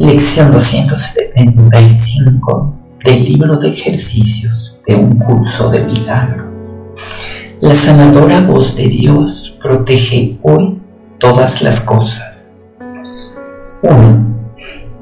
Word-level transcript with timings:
Lección 0.00 0.50
275 0.50 2.74
del 3.04 3.22
libro 3.22 3.56
de 3.58 3.68
ejercicios 3.68 4.80
de 4.86 4.96
un 4.96 5.18
curso 5.18 5.70
de 5.70 5.84
milagro. 5.84 6.50
La 7.60 7.74
sanadora 7.74 8.40
voz 8.40 8.76
de 8.76 8.88
Dios 8.88 9.58
protege 9.60 10.38
hoy 10.40 10.80
todas 11.18 11.60
las 11.60 11.82
cosas. 11.82 12.54
1. 13.82 14.26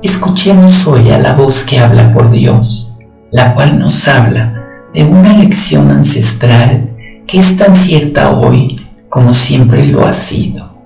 Escuchemos 0.02 0.84
hoy 0.88 1.10
a 1.10 1.20
la 1.20 1.34
voz 1.34 1.62
que 1.62 1.78
habla 1.78 2.12
por 2.12 2.32
Dios, 2.32 2.92
la 3.30 3.54
cual 3.54 3.78
nos 3.78 4.08
habla 4.08 4.64
de 4.92 5.04
una 5.04 5.38
lección 5.38 5.92
ancestral 5.92 6.96
que 7.24 7.38
es 7.38 7.56
tan 7.56 7.76
cierta 7.76 8.32
hoy 8.32 8.84
como 9.08 9.32
siempre 9.32 9.86
lo 9.86 10.04
ha 10.04 10.12
sido. 10.12 10.76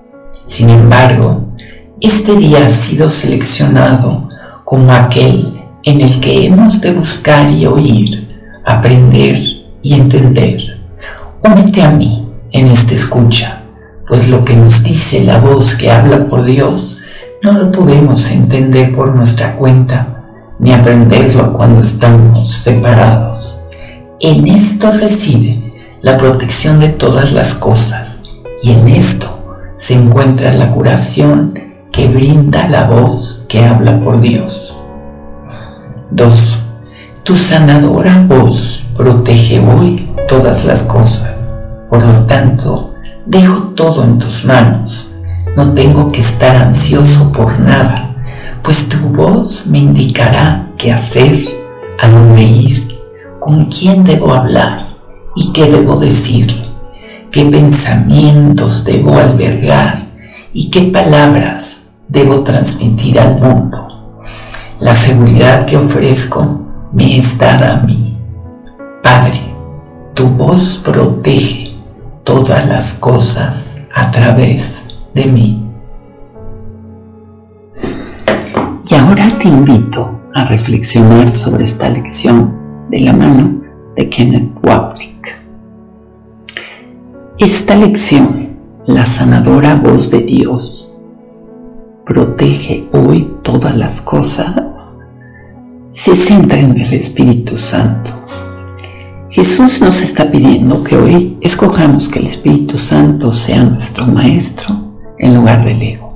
Sin 0.45 0.69
embargo, 0.69 1.52
este 2.03 2.35
día 2.35 2.67
ha 2.67 2.69
sido 2.69 3.09
seleccionado 3.09 4.27
como 4.65 4.91
aquel 4.91 5.63
en 5.83 6.01
el 6.01 6.19
que 6.19 6.45
hemos 6.45 6.81
de 6.81 6.91
buscar 6.91 7.49
y 7.49 7.65
oír, 7.65 8.27
aprender 8.65 9.39
y 9.81 9.93
entender. 9.93 10.81
Únete 11.41 11.81
a 11.81 11.91
mí 11.91 12.27
en 12.51 12.67
esta 12.67 12.93
escucha, 12.93 13.61
pues 14.05 14.27
lo 14.27 14.43
que 14.43 14.53
nos 14.53 14.83
dice 14.83 15.23
la 15.23 15.39
voz 15.39 15.75
que 15.75 15.91
habla 15.91 16.27
por 16.27 16.43
Dios 16.43 16.97
no 17.41 17.53
lo 17.53 17.71
podemos 17.71 18.29
entender 18.31 18.93
por 18.93 19.15
nuestra 19.15 19.55
cuenta 19.55 20.25
ni 20.59 20.73
aprenderlo 20.73 21.53
cuando 21.53 21.79
estamos 21.79 22.51
separados. 22.51 23.59
En 24.19 24.45
esto 24.47 24.91
reside 24.91 25.73
la 26.01 26.17
protección 26.17 26.81
de 26.81 26.89
todas 26.89 27.31
las 27.31 27.55
cosas 27.55 28.19
y 28.61 28.71
en 28.71 28.89
esto 28.89 29.57
se 29.77 29.93
encuentra 29.93 30.53
la 30.53 30.69
curación 30.69 31.72
que 31.93 32.07
brinda 32.07 32.67
la 32.67 32.85
voz 32.85 33.45
que 33.47 33.63
habla 33.63 34.03
por 34.03 34.19
Dios. 34.19 34.75
2. 36.09 36.59
Tu 37.21 37.35
sanadora 37.35 38.25
voz 38.27 38.83
protege 38.97 39.59
hoy 39.59 40.11
todas 40.27 40.65
las 40.65 40.83
cosas. 40.83 41.53
Por 41.89 42.03
lo 42.03 42.25
tanto, 42.25 42.95
dejo 43.27 43.73
todo 43.75 44.03
en 44.03 44.17
tus 44.17 44.43
manos. 44.43 45.11
No 45.55 45.75
tengo 45.75 46.11
que 46.11 46.21
estar 46.21 46.55
ansioso 46.55 47.31
por 47.31 47.59
nada, 47.59 48.15
pues 48.63 48.89
tu 48.89 48.97
voz 48.97 49.67
me 49.67 49.77
indicará 49.77 50.69
qué 50.77 50.91
hacer, 50.91 51.47
a 51.99 52.09
dónde 52.09 52.41
ir, 52.41 52.87
con 53.39 53.65
quién 53.65 54.03
debo 54.03 54.33
hablar 54.33 54.97
y 55.35 55.53
qué 55.53 55.69
debo 55.69 55.97
decir, 55.97 56.47
qué 57.29 57.45
pensamientos 57.45 58.83
debo 58.83 59.15
albergar 59.19 60.07
y 60.53 60.71
qué 60.71 60.81
palabras 60.81 61.82
debo 62.13 62.43
transmitir 62.43 63.19
al 63.19 63.39
mundo. 63.39 64.21
La 64.79 64.93
seguridad 64.93 65.65
que 65.65 65.77
ofrezco 65.77 66.61
me 66.91 67.17
es 67.17 67.39
dada 67.39 67.77
a 67.77 67.79
mí. 67.81 68.15
Padre, 69.01 69.41
tu 70.13 70.29
voz 70.29 70.77
protege 70.77 71.73
todas 72.23 72.67
las 72.67 72.93
cosas 72.93 73.77
a 73.95 74.11
través 74.11 74.89
de 75.15 75.25
mí. 75.25 75.71
Y 78.87 78.93
ahora 78.93 79.27
te 79.39 79.47
invito 79.47 80.21
a 80.35 80.45
reflexionar 80.45 81.27
sobre 81.29 81.63
esta 81.63 81.89
lección 81.89 82.53
de 82.91 82.99
la 82.99 83.13
mano 83.13 83.59
de 83.95 84.07
Kenneth 84.07 84.51
Wapnick. 84.63 85.41
Esta 87.39 87.75
lección, 87.75 88.59
la 88.85 89.07
sanadora 89.07 89.73
voz 89.75 90.11
de 90.11 90.21
Dios, 90.21 90.92
protege 92.05 92.89
hoy 92.91 93.33
todas 93.43 93.75
las 93.77 94.01
cosas, 94.01 94.99
se 95.89 96.15
centra 96.15 96.59
en 96.59 96.79
el 96.79 96.93
Espíritu 96.93 97.57
Santo. 97.57 98.11
Jesús 99.29 99.81
nos 99.81 100.03
está 100.03 100.29
pidiendo 100.29 100.83
que 100.83 100.95
hoy 100.95 101.37
escojamos 101.41 102.09
que 102.09 102.19
el 102.19 102.27
Espíritu 102.27 102.77
Santo 102.77 103.31
sea 103.31 103.63
nuestro 103.63 104.05
Maestro 104.05 104.75
en 105.17 105.35
lugar 105.35 105.65
del 105.65 105.81
ego. 105.81 106.13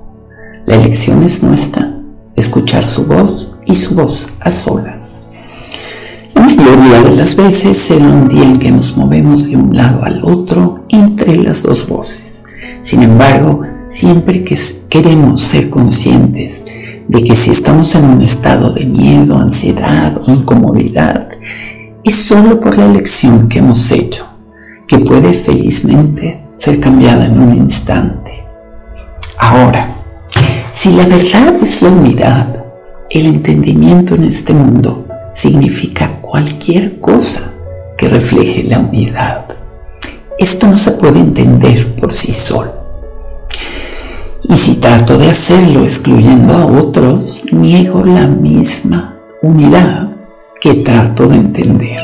La 0.65 0.75
elección 0.75 1.23
es 1.23 1.41
nuestra, 1.41 1.89
escuchar 2.35 2.83
su 2.83 3.05
voz 3.05 3.55
y 3.65 3.73
su 3.73 3.95
voz 3.95 4.27
a 4.41 4.51
solas. 4.51 5.25
La 6.35 6.41
mayoría 6.41 7.01
de 7.01 7.15
las 7.15 7.35
veces 7.35 7.77
será 7.77 8.05
un 8.05 8.27
día 8.27 8.43
en 8.43 8.59
que 8.59 8.71
nos 8.71 8.95
movemos 8.97 9.47
de 9.47 9.55
un 9.55 9.75
lado 9.75 10.03
al 10.03 10.23
otro 10.23 10.83
entre 10.89 11.37
las 11.37 11.63
dos 11.63 11.87
voces. 11.87 12.43
Sin 12.83 13.01
embargo, 13.01 13.63
siempre 13.89 14.43
que 14.43 14.57
queremos 14.89 15.41
ser 15.41 15.69
conscientes 15.69 16.65
de 17.07 17.23
que 17.23 17.35
si 17.35 17.51
estamos 17.51 17.93
en 17.95 18.05
un 18.05 18.21
estado 18.21 18.73
de 18.73 18.85
miedo, 18.85 19.37
ansiedad 19.37 20.21
o 20.25 20.31
incomodidad, 20.31 21.29
es 22.03 22.15
solo 22.15 22.59
por 22.59 22.77
la 22.77 22.85
elección 22.85 23.47
que 23.47 23.59
hemos 23.59 23.91
hecho, 23.91 24.25
que 24.87 24.97
puede 24.97 25.33
felizmente 25.33 26.43
ser 26.53 26.79
cambiada 26.79 27.25
en 27.25 27.39
un 27.39 27.55
instante. 27.55 28.43
Ahora, 29.37 29.87
si 30.73 30.91
la 30.91 31.05
verdad 31.05 31.55
es 31.61 31.81
la 31.81 31.89
unidad, 31.89 32.65
el 33.09 33.25
entendimiento 33.25 34.15
en 34.15 34.25
este 34.25 34.53
mundo 34.53 35.07
significa 35.31 36.19
cualquier 36.21 36.99
cosa 36.99 37.51
que 37.97 38.09
refleje 38.09 38.63
la 38.63 38.79
unidad. 38.79 39.45
Esto 40.37 40.67
no 40.67 40.77
se 40.77 40.91
puede 40.91 41.19
entender 41.19 41.95
por 41.95 42.13
sí 42.13 42.31
solo. 42.31 42.76
Y 44.49 44.55
si 44.55 44.75
trato 44.75 45.17
de 45.17 45.29
hacerlo 45.29 45.83
excluyendo 45.83 46.53
a 46.53 46.65
otros, 46.65 47.43
niego 47.51 48.05
la 48.05 48.27
misma 48.27 49.17
unidad 49.41 50.09
que 50.61 50.75
trato 50.75 51.27
de 51.27 51.35
entender. 51.35 51.99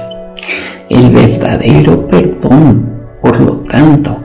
El 0.90 1.09
verdadero 1.12 2.06
perdón, 2.08 3.02
por 3.22 3.40
lo 3.40 3.56
tanto, 3.59 4.18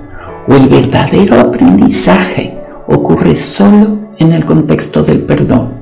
o 0.48 0.52
el 0.52 0.66
verdadero 0.68 1.38
aprendizaje 1.38 2.58
ocurre 2.88 3.36
solo 3.36 4.10
en 4.18 4.32
el 4.32 4.44
contexto 4.44 5.04
del 5.04 5.20
perdón, 5.20 5.74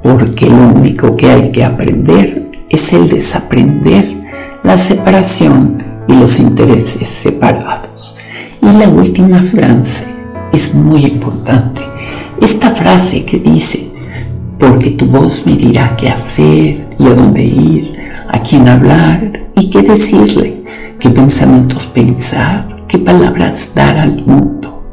porque 0.00 0.46
lo 0.46 0.68
único 0.68 1.16
que 1.16 1.28
hay 1.28 1.50
que 1.50 1.64
aprender 1.64 2.50
es 2.68 2.92
el 2.92 3.08
desaprender 3.08 4.08
la 4.62 4.78
separación 4.78 5.82
y 6.06 6.14
los 6.14 6.38
intereses 6.38 7.08
separados. 7.08 8.16
Y 8.60 8.78
la 8.78 8.88
última 8.88 9.40
frase 9.42 10.11
es 10.52 10.74
muy 10.74 11.04
importante. 11.04 11.82
Esta 12.40 12.70
frase 12.70 13.24
que 13.24 13.38
dice, 13.38 13.90
porque 14.58 14.90
tu 14.90 15.06
voz 15.06 15.44
me 15.46 15.56
dirá 15.56 15.96
qué 15.96 16.10
hacer 16.10 16.96
y 16.98 17.06
a 17.06 17.14
dónde 17.14 17.42
ir, 17.42 17.98
a 18.28 18.40
quién 18.40 18.68
hablar 18.68 19.50
y 19.56 19.70
qué 19.70 19.82
decirle, 19.82 20.56
qué 20.98 21.10
pensamientos 21.10 21.86
pensar, 21.86 22.84
qué 22.86 22.98
palabras 22.98 23.70
dar 23.74 23.98
al 23.98 24.24
mundo. 24.24 24.84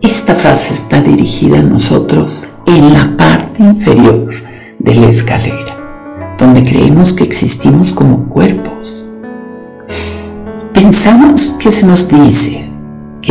Esta 0.00 0.34
frase 0.34 0.74
está 0.74 1.00
dirigida 1.02 1.58
a 1.58 1.62
nosotros 1.62 2.48
en 2.66 2.92
la 2.92 3.16
parte 3.16 3.62
inferior 3.62 4.30
de 4.78 4.94
la 4.94 5.08
escalera, 5.08 5.76
donde 6.38 6.64
creemos 6.64 7.12
que 7.12 7.24
existimos 7.24 7.92
como 7.92 8.28
cuerpos. 8.28 9.04
Pensamos 10.72 11.46
que 11.58 11.70
se 11.70 11.86
nos 11.86 12.08
dice, 12.08 12.69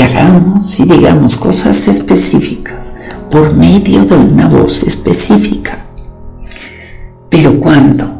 hagamos 0.03 0.79
y 0.79 0.85
digamos 0.85 1.37
cosas 1.37 1.87
específicas 1.87 2.93
por 3.31 3.55
medio 3.55 4.05
de 4.05 4.15
una 4.15 4.47
voz 4.47 4.83
específica. 4.83 5.85
Pero 7.29 7.59
cuando 7.59 8.19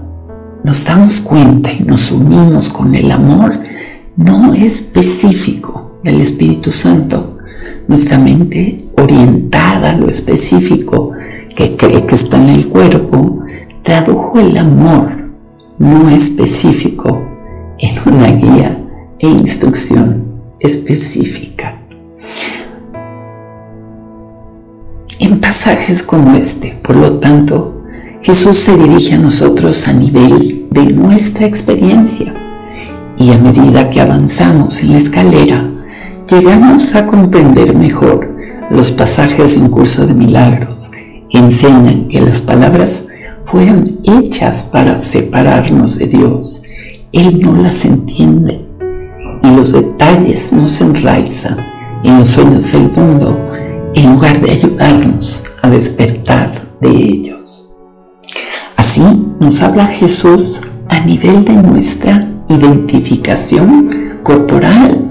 nos 0.64 0.86
damos 0.86 1.20
cuenta 1.22 1.72
y 1.72 1.80
nos 1.81 2.12
unimos 2.12 2.70
con 2.70 2.96
el 2.96 3.12
amor 3.12 3.54
no 4.18 4.54
específico 4.54 6.00
del 6.04 6.22
Espíritu 6.22 6.72
Santo, 6.72 7.38
nuestra 7.88 8.20
mente 8.20 8.86
orientada 8.98 9.92
a 9.92 9.96
lo 9.96 10.10
específico 10.10 11.14
que 11.56 11.75
cree 11.75 12.06
que 12.06 12.16
está 12.16 12.38
en 12.42 12.50
el 12.50 12.68
cuerpo, 12.68 13.44
tradujo 13.84 14.40
el 14.40 14.58
amor 14.58 15.10
no 15.80 16.10
específico 16.10 17.25
en 17.80 18.14
una 18.14 18.28
guía 18.28 18.78
e 19.18 19.28
instrucción 19.28 20.25
específica. 20.60 21.49
Pasajes 25.50 26.04
como 26.04 26.36
este, 26.36 26.78
por 26.84 26.96
lo 26.96 27.13
tanto, 27.13 27.81
Jesús 28.22 28.56
se 28.56 28.78
dirige 28.78 29.16
a 29.16 29.18
nosotros 29.18 29.88
a 29.88 29.94
nivel 29.94 30.68
de 30.69 30.86
nuestra 30.86 31.48
experiencia. 31.48 32.31
Y 33.18 33.31
a 33.31 33.38
medida 33.40 33.90
que 33.90 34.00
avanzamos 34.00 34.80
en 34.84 34.92
la 34.92 35.00
escalera, 35.00 35.63
llegamos 36.30 36.94
a 36.94 37.07
comprender 37.07 37.74
mejor 37.74 38.38
los 38.69 38.92
pasajes 38.92 39.57
en 39.57 39.69
curso 39.69 40.06
de 40.06 40.13
milagros. 40.13 40.92
Que 41.31 41.40
enseñan 41.40 42.07
que 42.10 42.22
las 42.22 42.42
palabras 42.42 43.06
fueron 43.42 44.01
hechas 44.04 44.62
para 44.62 45.00
separarnos 45.00 45.98
de 45.98 46.06
Dios. 46.06 46.62
Él 47.12 47.42
no 47.42 47.56
las 47.56 47.86
entiende. 47.86 48.68
Y 49.42 49.48
los 49.48 49.72
detalles 49.72 50.54
nos 50.54 50.80
enraizan 50.80 51.57
en 52.04 52.19
los 52.19 52.30
sueños 52.30 52.72
del 52.72 52.92
mundo 52.92 53.50
en 53.95 54.13
lugar 54.13 54.39
de 54.41 54.51
ayudarnos 54.51 55.44
a 55.62 55.69
despertar 55.69 56.51
de 56.81 56.89
ellos. 56.89 57.69
Así 58.77 59.01
nos 59.39 59.62
habla 59.62 59.88
Jesús 59.88 60.59
a 60.88 61.00
nivel 61.01 61.45
de 61.45 61.56
nuestra 61.56 62.27
identificación 62.50 64.19
corporal. 64.24 65.06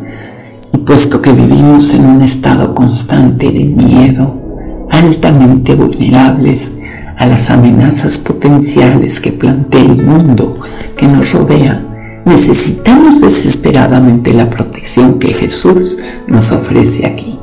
Y 0.73 0.79
puesto 0.79 1.23
que 1.23 1.33
vivimos 1.33 1.93
en 1.95 2.05
un 2.05 2.23
estado 2.23 2.75
constante 2.75 3.51
de 3.51 3.65
miedo, 3.65 4.89
altamente 4.91 5.75
vulnerables 5.75 6.79
a 7.17 7.27
las 7.27 7.51
amenazas 7.51 8.19
potenciales 8.19 9.21
que 9.21 9.33
plantea 9.33 9.83
el 9.83 10.07
mundo 10.07 10.59
que 10.97 11.07
nos 11.07 11.33
rodea, 11.33 11.85
necesitamos 12.25 13.21
desesperadamente 13.21 14.33
la 14.33 14.51
protección 14.51 15.19
que 15.19 15.33
Jesús 15.33 15.99
nos 16.27 16.53
ofrece 16.53 17.07
aquí. 17.07 17.38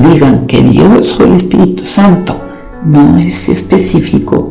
Digan 0.00 0.46
que 0.46 0.62
Dios 0.62 1.20
o 1.20 1.24
el 1.24 1.34
Espíritu 1.34 1.84
Santo 1.84 2.40
no 2.84 3.18
es 3.18 3.50
específico, 3.50 4.50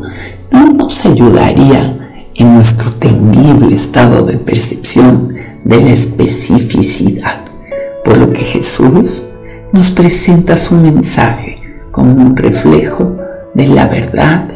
no 0.52 0.66
nos 0.66 1.04
ayudaría 1.04 1.98
en 2.36 2.54
nuestro 2.54 2.92
temible 2.92 3.74
estado 3.74 4.26
de 4.26 4.38
percepción 4.38 5.28
de 5.64 5.82
la 5.82 5.90
especificidad, 5.90 7.40
por 8.04 8.18
lo 8.18 8.32
que 8.32 8.42
Jesús 8.42 9.24
nos 9.72 9.90
presenta 9.90 10.56
su 10.56 10.76
mensaje 10.76 11.58
como 11.90 12.12
un 12.12 12.36
reflejo 12.36 13.16
de 13.52 13.66
la 13.66 13.88
verdad 13.88 14.48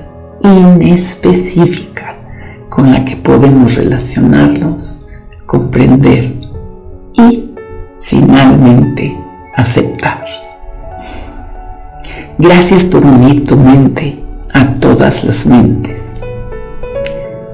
inespecífica 0.42 2.14
con 2.68 2.92
la 2.92 3.04
que 3.04 3.16
podemos 3.16 3.74
relacionarnos, 3.74 5.06
comprender 5.44 6.32
y 7.14 7.50
finalmente 8.00 9.16
aceptar. 9.56 10.23
Gracias 12.38 12.84
por 12.84 13.04
unir 13.04 13.44
tu 13.44 13.56
mente 13.56 14.22
a 14.52 14.74
todas 14.74 15.24
las 15.24 15.46
mentes 15.46 16.04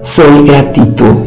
soy 0.00 0.46
gratitud. 0.46 1.26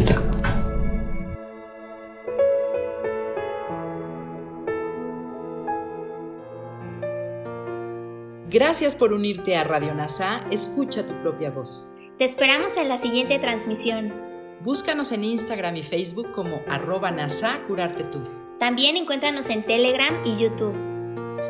Gracias 8.50 8.94
por 8.94 9.12
unirte 9.12 9.56
a 9.56 9.64
Radio 9.64 9.94
NASA. 9.94 10.44
Escucha 10.50 11.06
tu 11.06 11.14
propia 11.22 11.50
voz. 11.50 11.86
Te 12.18 12.24
esperamos 12.24 12.76
en 12.76 12.88
la 12.88 12.98
siguiente 12.98 13.38
transmisión. 13.38 14.12
Búscanos 14.62 15.12
en 15.12 15.24
Instagram 15.24 15.76
y 15.76 15.82
Facebook 15.82 16.32
como 16.32 16.60
arroba 16.68 17.10
NASA 17.10 17.60
Curarte 17.68 18.04
Tú. 18.04 18.22
También 18.58 18.96
encuéntranos 18.96 19.50
en 19.50 19.64
Telegram 19.64 20.14
y 20.24 20.36
YouTube. 20.36 20.74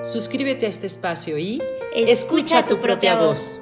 Suscríbete 0.02 0.66
a 0.66 0.68
este 0.68 0.86
espacio 0.86 1.38
y 1.38 1.62
escucha, 1.94 2.66
tu, 2.66 2.80
propia, 2.80 3.16
voz. 3.16 3.60